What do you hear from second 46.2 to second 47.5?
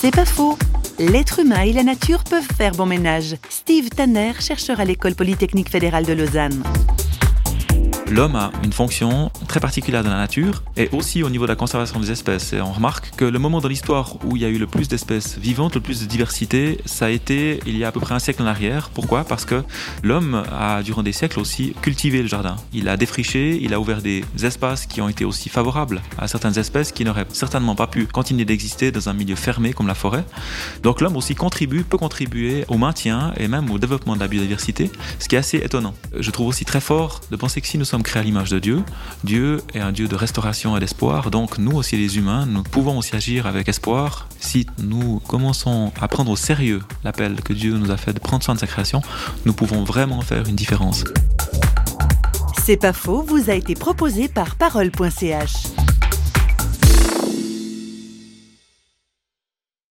au sérieux l'appel